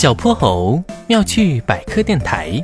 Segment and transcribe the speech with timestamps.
[0.00, 2.58] 小泼猴妙趣百科电台：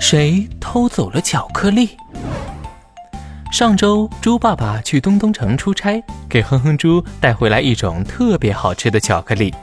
[0.00, 1.90] 谁偷走了巧克力？
[3.52, 9.54] 上周猪爸爸去东东城出差，给哼哼猪带回来一种特别好吃的巧克力。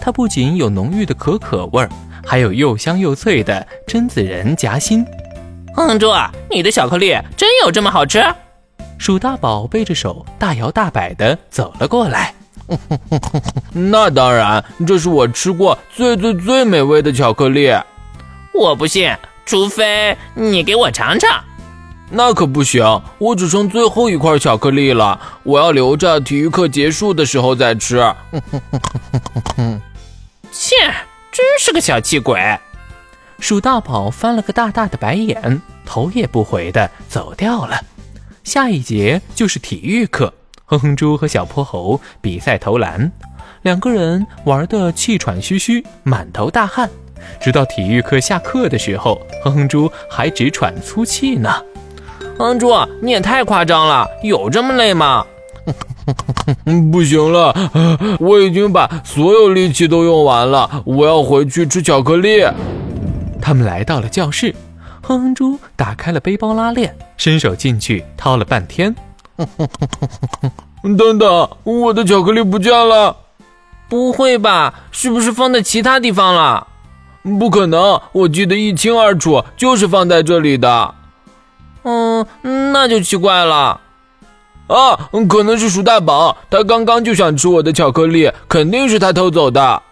[0.00, 1.88] 它不仅有浓郁的可可味儿，
[2.26, 5.06] 还有又香又脆的榛子仁夹心。
[5.76, 6.10] 哼哼猪，
[6.50, 8.20] 你的巧克力真有这么好吃？
[8.98, 12.34] 鼠大宝背着手大摇大摆地走了过来。
[13.72, 17.70] 那当然，这是我吃过最最最美味的巧克力。
[18.52, 21.42] 我不信，除非你给我尝尝。
[22.08, 27.96] 那可不行，我只剩最后一块巧克力了，我要留着体育课结束的时候再吃。
[30.52, 30.74] 切，
[31.32, 32.40] 真是个小气鬼！
[33.40, 37.78] 鼠大宝翻了个大大的白眼，头也不回的走掉了。
[38.44, 40.32] 下一节就是体育课。
[40.68, 43.12] 哼哼猪和小泼猴比赛投篮，
[43.62, 46.90] 两个人玩得气喘吁吁，满头大汗。
[47.40, 51.62] 直到体育课下课的时候，哼哼猪还直喘粗气呢。
[52.36, 55.24] 哼哼猪，你也太夸张了，有这么累吗？
[56.90, 57.54] 不行了，
[58.18, 62.44] 我已经把所有力气都用完了，我要回去吃巧克力。
[63.40, 64.52] 他们来到了教室，
[65.00, 68.92] 哼哼猪打开了背包拉链，伸手进去掏了半天。
[70.96, 73.16] 等等，我的巧克力不见了！
[73.88, 74.74] 不会吧？
[74.90, 76.66] 是不是放在其他地方了？
[77.38, 80.94] 不可能，我记得一清二楚，就是放在这里的。
[81.82, 82.26] 嗯，
[82.72, 83.80] 那就奇怪了。
[84.68, 89.82] 啊，可能是鼠大宝，他刚刚就想吃我的巧克力，肯定是他偷走的。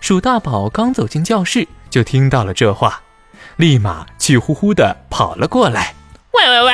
[0.00, 3.00] 鼠大宝刚走进教室，就听到了这话，
[3.56, 5.94] 立马气呼呼的跑了过来。
[6.32, 6.72] 喂喂喂！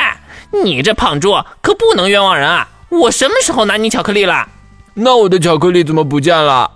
[0.52, 2.68] 你这胖猪可不能冤枉人啊！
[2.88, 4.48] 我什么时候拿你巧克力了？
[4.94, 6.70] 那我的巧克力怎么不见了？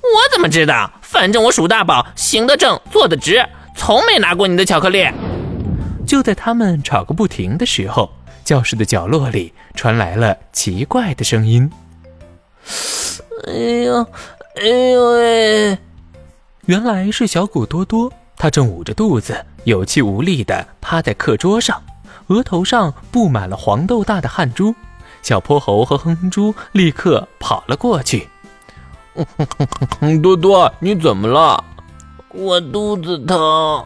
[0.00, 0.90] 我怎么知道？
[1.00, 5.06] 反正我鼠大宝行得正，坐得直，从没拿过你的巧克力。
[6.06, 8.10] 就在他们吵个不停的时候，
[8.44, 11.70] 教室的角落里传来了奇怪的声音。
[13.46, 13.52] 哎
[13.84, 14.06] 呦，
[14.56, 15.78] 哎呦喂！
[16.66, 21.80] 原来是小狗多多，它正捂着肚子，有气无力地趴在课桌上。
[22.32, 24.74] 额头上布满了黄豆大的汗珠，
[25.20, 28.26] 小泼猴和哼哼猪立刻跑了过去。
[30.22, 31.62] 多多，你怎么了？
[32.30, 33.84] 我肚子疼。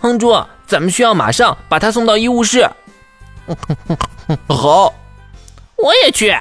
[0.00, 0.32] 哼猪，
[0.66, 2.70] 咱们需要马上把他送到医务室。
[4.46, 4.94] 好，
[5.76, 6.32] 我也去。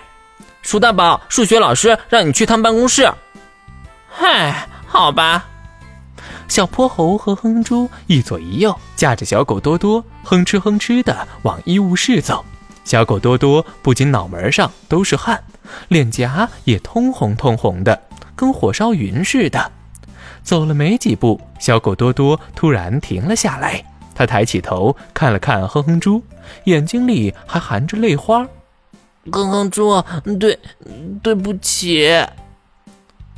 [0.61, 3.11] 鼠大宝，数学老师让你去趟办公室。
[4.07, 5.48] 嗨，好吧。
[6.49, 12.43] 小泼猴和哼猪一左一右，架着小狗多多，哼哧哼哧的往医务室走。
[12.83, 15.41] 小狗多多不仅脑门上都是汗，
[15.89, 18.01] 脸颊也通红通红的，
[18.35, 19.71] 跟火烧云似的。
[20.41, 23.85] 走了没几步，小狗多多突然停了下来。
[24.15, 26.23] 他抬起头看了看哼哼猪，
[26.63, 28.45] 眼睛里还含着泪花。
[29.31, 30.03] 哼哼猪，
[30.39, 30.57] 对，
[31.21, 32.09] 对不起。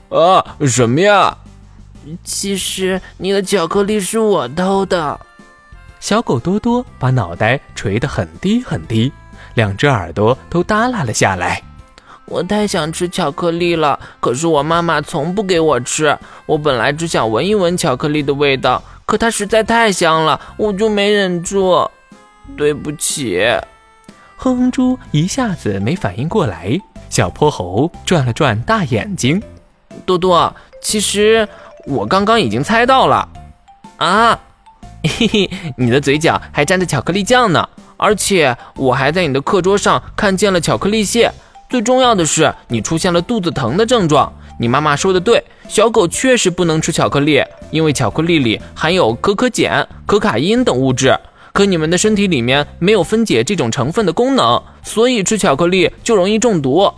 [0.10, 1.38] 啊，什么呀？
[2.24, 5.20] 其实你的巧克力是我偷的。
[6.00, 9.12] 小狗多多把脑袋垂得很低很低，
[9.54, 11.62] 两只耳朵都耷拉了下来。
[12.26, 16.18] 我太想吃巧克力了，可是我妈妈从不给我吃。
[16.48, 21.88] 我本来只想闻一闻巧克力的味道，可它实在太香了，我就没忍住。
[22.58, 23.46] 对不起。
[24.38, 26.80] 哼哼猪一下子没反应过来，
[27.10, 29.40] 小泼猴转了转大眼睛。
[30.06, 31.48] 多多，其实。
[31.86, 33.28] 我刚刚已经猜到了，
[33.98, 34.40] 啊，
[35.04, 41.32] 嘿嘿，你的嘴角还沾着巧克力酱呢，而且我还在你的课桌上看见了巧克力屑。
[41.70, 44.32] 最重要的是，你出现了肚子疼的症状。
[44.60, 51.18] 你妈妈说的对，小狗确实不能吃巧克力，因为巧克力里含有可可碱、可卡因等物质。
[51.54, 56.94] 可你们的身体里面没有分解这种成分的功能，所以吃巧克力就容易中毒。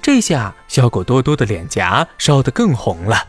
[0.00, 3.24] 这下小狗多多的脸颊烧得更红了。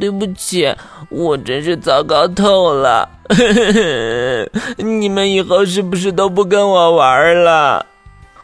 [0.00, 0.74] 对不起，
[1.08, 3.08] 我真是糟糕透了。
[4.76, 7.86] 你们以后是不是都不跟我玩了？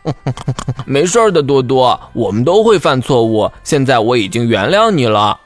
[0.86, 3.50] 没事的，多多，我们都会犯错误。
[3.62, 5.40] 现在我已经原谅你了。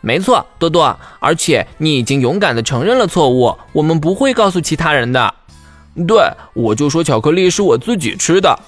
[0.00, 3.56] 没错，多多，而且你已经勇敢的承认了错误。
[3.72, 5.34] 我们不会告诉其他人的。
[6.08, 8.58] 对，我就说巧克力是我自己吃的。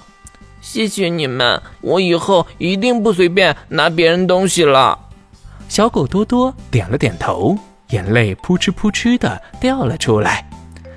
[0.61, 4.99] 谢谢你们，我以后一定不随便拿别人东西了。
[5.73, 7.57] 小狗多多点了点头，
[7.93, 10.47] 眼泪扑哧扑哧的掉了出来。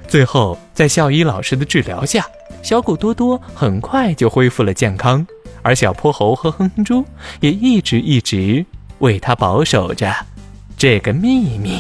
[0.06, 2.26] 最后，在校医老师的治疗下，
[2.62, 5.26] 小狗多多很快就恢复了健康，
[5.62, 7.06] 而小泼猴和哼哼猪
[7.40, 8.66] 也一直一直
[9.00, 10.14] 为他保守着。
[10.76, 11.80] 这个秘密。